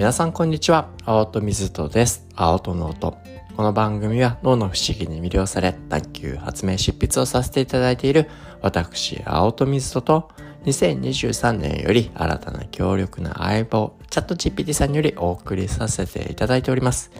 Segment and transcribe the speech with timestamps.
[0.00, 0.88] 皆さんこんにちは。
[1.04, 2.26] 青戸水戸です。
[2.34, 3.18] 青戸の音。
[3.54, 8.30] この番組は脳の不思議に魅了され、探求、発明、執筆をさせていただいている
[8.62, 10.30] 私、青戸水戸と、
[10.64, 17.10] 2023年より新たな強力な相棒、 ChatGPT さんによりお送りさせていただいております。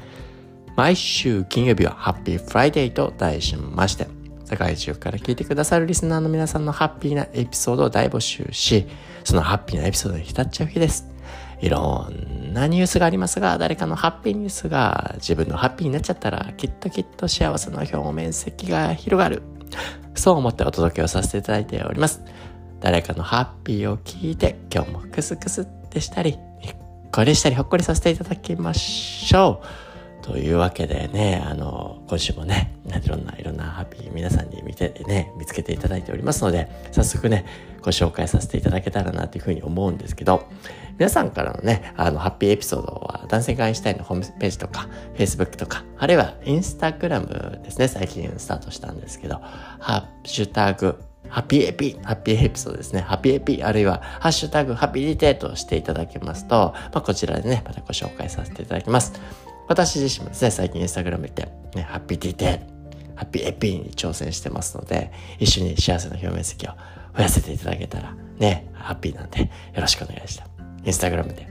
[0.74, 4.08] 毎週金曜日は Happy Friday と題しまして、
[4.46, 8.86] 世界中から聞いてくださるリスナーの皆さんのハッピーなエピソードを大募集し、
[9.24, 11.10] そのハッピーなエピソードに浸っちゃう日です。
[11.60, 19.42] いろんなニュースがありますが、誰かのハッピーニュースが自分のハッピーになっちゃったら、きっときっと幸せの表面積が広がる。
[20.14, 22.22] そう思ってお届けをさせていただいております。
[22.80, 26.76] 誰かのハッピーを聞いて、今日もクスクスってしたり、にっ
[27.12, 29.89] こりしたりほっこりさせていただきましょう。
[30.22, 37.44] というわけでね、あの、今週もね、いろんな、いろんなハッピー皆さんに見て、ね、見つけていただいておりますので、早速ね、
[37.82, 40.48] ご紹介させていただけたらなというふうに思うんですけど、
[40.98, 49.40] 皆さんからのね、あの、ハッピーエピソードは、男性会員インシュタインのホームページとか、Facebook とか、あるいはインスタグラムですね、最近スタートしたんですけど、
[49.78, 53.00] ハッシュタグ、ハッピーエピ、ハッピーエピソードですね。
[53.00, 59.12] ハッピーエピ、あるいは、ハッシュタグ、ハッピーリテートしていただけますと、まあ、こちらでね、またご紹介させていただきます。
[59.70, 62.66] 私自身もですね、最近インスタグラムで、ね、ハッピーディテール、
[63.14, 66.70] ハッピーエピーに挑戦してますので、一緒に幸せの表面積を
[67.16, 69.46] 増やせていただけたら、ね、ハッピーなんで、よ
[69.76, 70.44] ろしくお願いした。
[70.84, 71.46] インスタグラムで、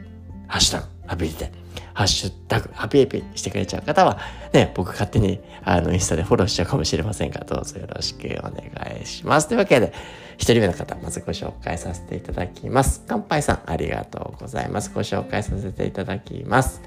[0.48, 1.54] ハッシュタグ、ハッピーディテール、
[1.94, 4.20] ハッシュタグ、ハッピーエピーしてくれちゃう方は、
[4.52, 9.48] ね、僕勝手に、あの、インスタでフォローしちゃうかもしれませんが、どうぞよろしくお願いします。
[9.48, 9.94] というわけで、
[10.36, 13.06] 一人目の方、まずご紹介させていただきます。
[13.08, 14.92] 乾杯さん、ありがとうございます。
[14.94, 16.82] ご紹介させていただきます。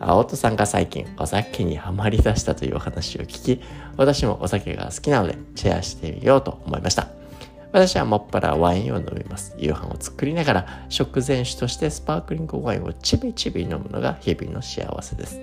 [0.00, 3.60] 青戸さんが最近お酒にはまりだしたというお話を聞き、
[3.96, 7.08] 私もお酒が好きなのでシェアしてみようと思いました。
[7.72, 9.54] 私はもっぱらワインを飲みます。
[9.58, 15.40] 夕飯を作りながら食前酒としてスパークリングワインをちびちび飲むのが日々の幸せです。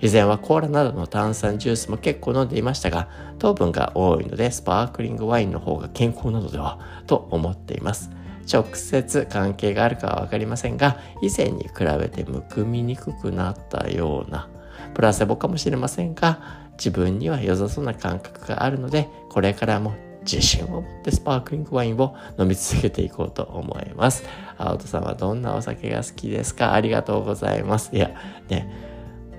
[0.00, 3.08] 以前はコーラなどの炭酸ジュースも結構飲んでいましたが、
[3.38, 8.10] 糖分が多いのでスパークリングワインの方が健康なのではと思っています。
[8.50, 14.48] 直接関係があるかは分かりませんが以前に比べてむくみにくくなったような
[14.94, 24.24] プラセボかもしれませんが自分には良さそうな感覚があるのでこれからも自信を持ってスパークリングワインを飲み続けていこうと思います。
[24.56, 26.72] 青戸さんはどんなお酒が好きですか？
[26.72, 27.90] ありがとうございます。
[27.94, 28.10] いや、
[28.48, 28.93] ね、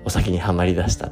[0.06, 1.10] お酒にはまりだした。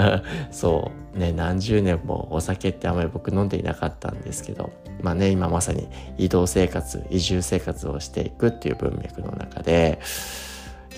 [0.50, 1.06] そう。
[1.16, 9.98] ね何十年もお酒ってあまり僕飲んでいなかったんですけどまあね今まさに移動生活移住生活をしていくっていう文脈の中で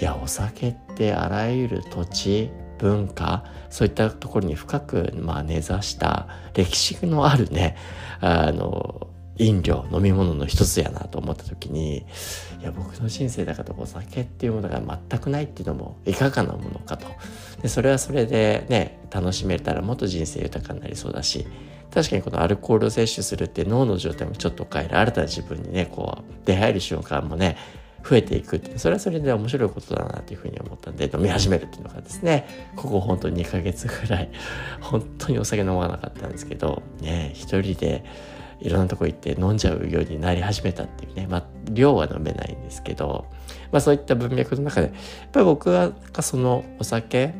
[0.00, 7.76] いやお酒ってあらゆる土地文化そういったところに深く、まあ、根ざした歴史のあるね
[8.20, 11.98] あの飲料飲み物の一つやなと思った時に
[12.60, 17.06] いや僕の人生だからお酒っていうものが全くないっていうのもいかがなものかと。
[17.62, 21.46] でそれはそれでね楽しめたらもっと人生豊かになりそうだし
[21.92, 27.56] 確かにこのアルコールを摂取するって脳の状態もちょっと変える新たな自分にねこう出会える瞬間もね
[28.08, 34.30] 増えていくってそれはそれで面白いことだなというふうに思ったんで飲み始めるっていうのがですねここ本当に2ヶ月ぐらい
[34.80, 38.04] 本当にお酒飲まなかったんですけどね一人で
[38.60, 43.26] いろんなとこ行って飲んじゃうようになり始めたっていうね、まあ、量は飲めないんですけど、
[43.70, 47.34] まあそういった文脈の中で、やっぱり僕がそのお酒、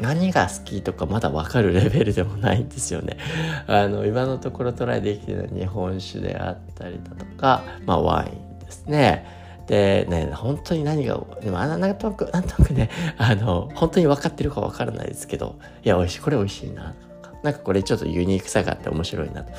[0.00, 3.16] 何が好きとかまだ分かるレベルでもないんですよね。
[3.66, 9.42] あの、今のところトライできてるのは日本酒であったりだとか、まあワインですね。
[9.66, 19.52] でね、本当に何が、でもなんとなく、なんとなくね、あの、本当に分かってるか分からないですけど、いや、美味しい、これ美味しいなとか、なんかこれちょっとユニークさがあって面白いなと。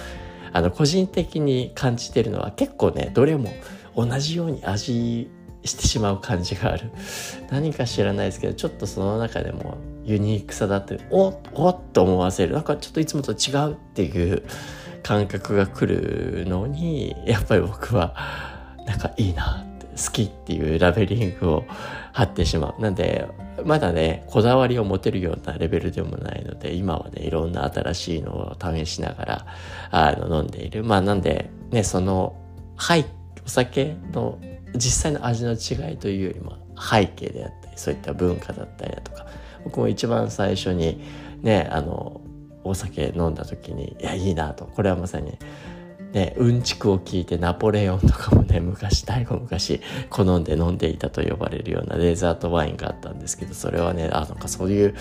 [0.54, 3.50] あの個人的に感じてるのは結構ねどれも
[3.96, 5.30] 同じように味
[5.66, 6.92] してしまう感じがある。
[7.50, 12.54] 何か知らないですけどちょっとその中でもユニークさだっておおっと思わせる。
[12.54, 14.44] なんかちょっといつもと違うっていう
[15.02, 18.14] 感覚が来るのにやっぱり僕は
[18.86, 21.66] なんかいいなって好きっていうラベリングを
[22.12, 23.28] 貼ってしまうなんで
[23.66, 29.46] まだね、こだわりを持てるようなレベルでもないので、今はね、いろんな新しいのを試しながら、
[29.92, 30.84] あの、飲んでいる。
[30.84, 32.36] まあ、なんで、ね、その、
[32.76, 33.06] はい、
[33.46, 34.40] お酒の
[34.76, 39.28] 実際の味の違いというよりも、背景であったり、そういった文化だったりだとか、
[39.64, 41.04] 僕も一番最初に、
[41.42, 42.22] ね、あの、
[42.64, 44.66] お酒飲んだ時に、いや、いいなと。
[44.66, 45.38] これはまさに、
[46.14, 54.96] ね、うんちくを聞いてナポレオンとかもね、昔、大後昔、好んで飲んでいたと呼ばれるようなデザートワインがあったんですけど、それはね、あ、なんかそういう、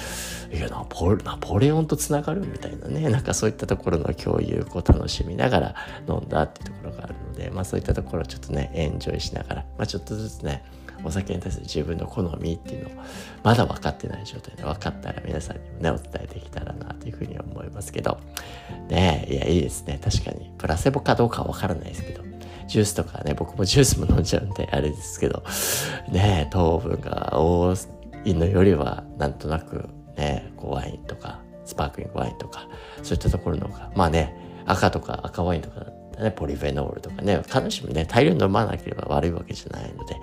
[0.53, 5.75] いや、ナポナポレオンと繋がるみたいなね、なんかそういったところの共有を楽しみながら
[6.09, 10.63] 飲んだっていうところがあるのので、まあそういったところをちょっとね、エンジョイしながら、まあちょっとずつね、
[11.05, 13.05] お酒に対する自分の好みっていうのを
[13.43, 18.19] まだ分かってない状態で分かったら皆さんにもねお伝えできたらなというふうに思いますけど。
[18.89, 19.99] ねえいやいいですね。
[20.03, 22.23] 確かにプラセボかどうかは分からないですけど
[22.67, 25.43] ジュースとかね僕もジュースも飲んじゃうんであれですけど
[26.11, 27.75] ねえ糖分が多
[28.25, 32.69] いのよりはなんとなくねこうワインとかスパークリングワインとか
[33.03, 34.35] そういったところの方がまあね
[34.67, 35.87] 赤とか赤ワインとか
[36.21, 40.17] ね、ポリフェノールとかね、必ずしもね、大量に飲まなければ悪いわけじゃないので、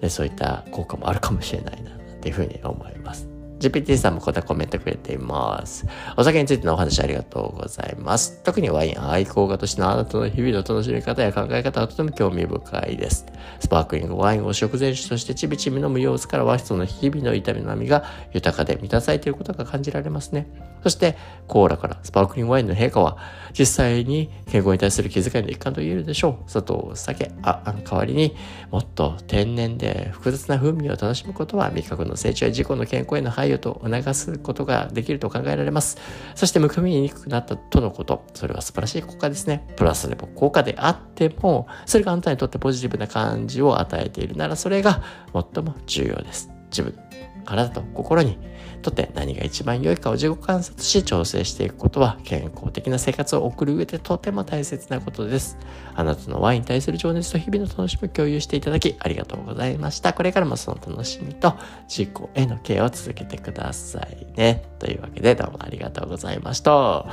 [0.00, 3.34] でそういった効果もあるかもしれないな、っていうふうに思います。
[3.60, 5.86] GPT さんもこんなコメントくれています。
[6.16, 8.42] お酒についてのお話ありがとうございます。
[8.42, 13.24] 特にワイン愛好家としてのあなたの日々の楽しみ方や考え方はとても興味深いです。
[13.60, 20.46] スパークリングワインを食前酒としてちびちび飲む様子から和室の日々の痛みの波が豊かで満たされていることが感じられますね。
[20.84, 21.16] そして、
[21.48, 23.16] コーラからスパークリングワインの陛下は、
[23.58, 26.50] 実際に健康に対する気遣いの一環と言えるでしょう。
[26.50, 28.36] 砂糖、酒、あ、あの代わりに
[28.70, 35.96] もっと天然で複雑な風味を楽しむことは味覚の成長や自己の健康への配慮と促すことができると考えられます。
[36.34, 38.24] そしてむくみにくくなったとのこと。
[38.34, 39.66] それは素晴らしい効果ですね。
[39.76, 45.02] プラスでも効果であっても、それがあなたにとってポジティブな感じを与えているならそれが
[45.32, 46.50] 最も重要です。
[46.70, 46.98] 自分、
[47.44, 48.38] 体と心に
[48.82, 55.56] とって何が一番良いかを自己観察し調整していくことは健康的な生活を送る上でとても大切なことです。
[55.94, 60.12] あなたのワインに対する情熱と日々の楽しみを共有していただきありがとうございました。
[60.12, 61.54] これからもその楽しみと
[61.88, 64.64] 自己へのケアを続けてくださいね。
[64.78, 67.06] というわけでどうもありがとうございました。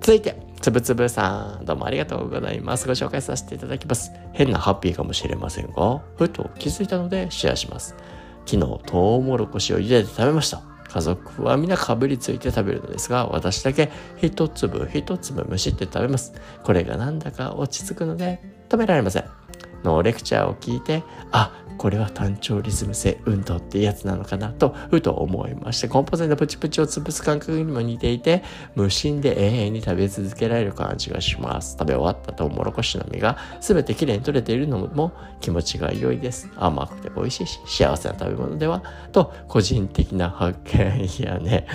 [0.00, 2.86] 続いて、つぶつぶさん、どうもありがとうございます。
[2.86, 4.12] ご紹介させていただきます。
[4.32, 7.94] 変なハッピーかもしれませんが、ふと気づいたのでシェアします。
[8.46, 10.62] 昨日、トウモロコシを茹でて食べました。
[10.92, 13.90] 家族は皆かぶりついて食べるのですが、私だけ
[14.20, 16.32] 一粒一粒むしって食べます。
[16.64, 18.40] これがなんだか落ち着くので
[18.70, 19.24] 食べられません。
[19.84, 28.42] のレクチャーを聞いて、あ、これは単調リズム性運動っていうやつなのかなと、ふと思いまして、コンポゼントプチプチを潰す感覚にも似ていて、
[28.74, 31.78] 無心で永遠に食べ続けられる感じがします。
[31.78, 36.50] 食べ終わったトウモロコシの実が全てきれいに取れているのも気持ちが良いです。
[36.56, 38.82] 甘くて美味しいし、幸せな食べ物では
[39.12, 41.08] と、個人的な発見。
[41.18, 41.66] いやね、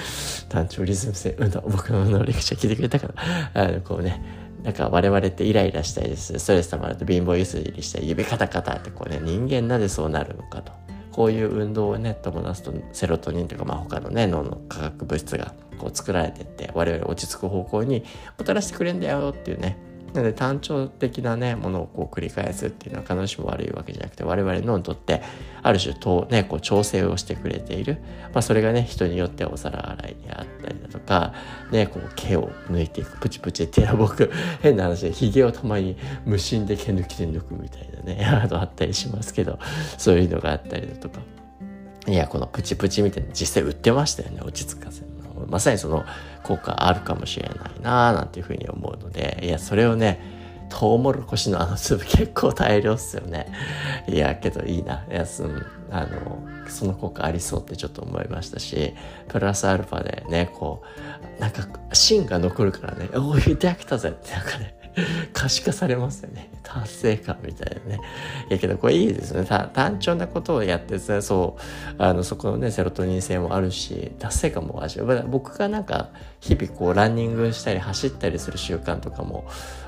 [0.50, 10.72] 単調リズム性運動、僕のレクチャー聞いてくれたから、あの、こうね、なんか我々ってイライラしたりです、ストレス溜まると貧乏ゆすりしたり、指カタカタってこうね、人間なぜそうなるのかと。
[11.12, 18.04] こういう運動をね、伴すとセロトニンとか、まあ他のね、脳の化学物質がこう作られてって、我々落ち着く方向に
[18.40, 19.78] もたらしてくれんだよっていうね、
[20.16, 25.22] なので単調的なね、ものをこう繰り返すっていうのは必ずしも悪いわけじゃなくて、我々のにとって、
[25.62, 27.98] ある種と、ね、こう調整をしてくれている。
[28.34, 31.34] まあそれがね、人によってお皿洗いであったりだとか、
[31.70, 34.32] ね、こう毛を抜いていく、プチプチっていうのは僕、
[34.64, 39.60] 変な話で、髭をたまに無心で毛抜きで抜くみたいなね、 あのあったりしますけど、
[39.98, 41.20] そういうのがあったりだとか。
[42.08, 45.15] いや、このプチプチみたいな実際売ってましたよね、落ち着かせる
[45.48, 46.06] まさにその
[46.44, 50.20] 効果あるかもしれないななんていうふうに思うので、いや、それをね、
[50.70, 53.52] トウモロコシのあの粒結構大量っすよね。
[54.08, 55.06] いや、けどいいな。
[55.10, 55.62] いや、その、
[55.92, 58.94] あの、その効果ありそうってちょっと思いましたし、
[59.28, 60.84] プラスアルファでね、こ
[61.38, 64.76] う、なんか芯が残るからね、おお、言って飽きたぜってなんかね、
[65.34, 66.50] 可視化されますよね。
[66.64, 68.02] 達成感みたいなね。
[68.50, 69.46] いやけどこれいいですね。
[69.46, 75.28] 単調なことをやって、そう、あの、そこのね、セロトニン性もあるし、達成感も味わう。
[75.28, 76.10] 僕がなんか、
[76.40, 79.46] 日々こう、ランニングしたり走ったりする習慣とかも、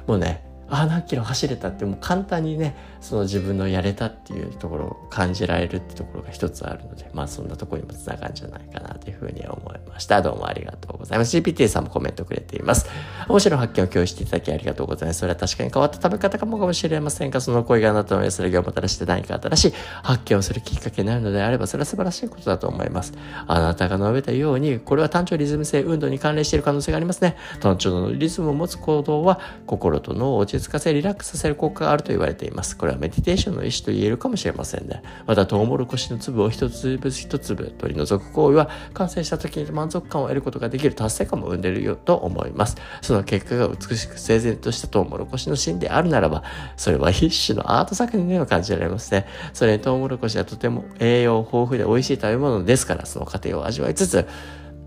[0.08, 11.36] もうね、あ何キロ走れたってもう簡単にねその自分のやれたっていうところを感じられるってところが一つあるのでまあそんなところにもつながるんじゃないかなというふうに思いましたどうもありがとうざいます。
[11.38, 12.88] GPT さんもコメントくれています。
[13.28, 15.20] 面白い発見を共有していただきありがとうございます。
[15.20, 19.74] それは確かに変わった食べ方かもかもしれませんがその声があなたの安らぎをもたらして何か新しい
[20.04, 23.14] 発見をするきっかけになるのであればそれは素晴らしいことだと思います。
[23.48, 27.36] あなたが述べたようにこれは単調リズム性運動に関連している可能性がありますね。
[27.60, 32.78] 単調のリズムを持つ行動は心と脳を落ち着かせリラックスさせる効果があると言われています。
[32.78, 35.04] これはメディテーションの意思と言えるかもしれませんね。
[35.26, 40.96] また、トウモロコシの粒を一粒一粒取り除く行為は、完成した時に満足感を得ることができる。
[40.98, 42.75] 達成感も生んでるよと思います。
[43.01, 46.44] その結果が美しく整然としたトウモロコシの芯であるならば、
[46.75, 49.25] それは一種のアート作品のように感じられますね。
[49.54, 54.27] それにトウモロコシはとても栄養豊富で美味しい食べ物ですから、その過程を味わいつつ、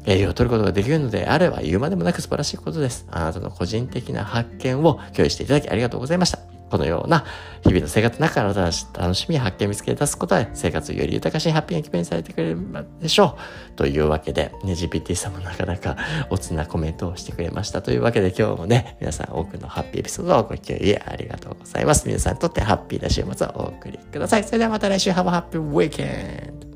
[0.07, 3.07] 栄養を取ることができるのであれば言うまでもなく素晴らしいことです。
[3.11, 6.50] あなたの個人的な発見を共有していただきありがとうございました。
[6.71, 7.25] このような
[7.63, 12.59] 日々の生活の中から楽しみや発見を見つけ出すことで生活をより豊かし、ハッピーな気分にされてくれる
[13.01, 13.37] でしょ
[13.73, 13.77] う。
[13.77, 15.97] というわけで、ね、GPT さんもなかなか
[16.31, 17.83] おつなコメントをしてくれました。
[17.83, 22.07] というわけで今日もね、皆さん多くのハッピーエピソードをご共有ありがとうございます。
[22.07, 24.45] 皆さんにとってハッピーな週末をお送りください。
[24.45, 26.70] それではまた来週、Have a happy weekend!